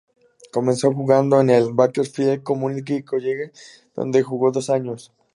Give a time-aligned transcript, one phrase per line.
[0.51, 3.51] Comenzó jugando en el Bakersfield Community College,
[3.95, 5.13] donde jugó dos años.